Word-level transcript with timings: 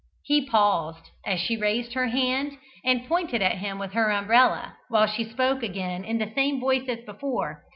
He 0.23 0.47
paused, 0.49 1.11
as 1.27 1.39
she 1.39 1.55
raised 1.55 1.93
her 1.93 2.07
hand 2.07 2.57
and 2.83 3.07
pointed 3.07 3.43
at 3.43 3.59
him 3.59 3.77
with 3.77 3.91
her 3.93 4.09
umbrella, 4.09 4.75
while 4.89 5.05
she 5.05 5.23
spoke 5.29 5.61
again 5.61 6.03
in 6.03 6.17
the 6.17 6.33
same 6.33 6.59
voice 6.59 6.89
as 6.89 7.05
before. 7.05 7.61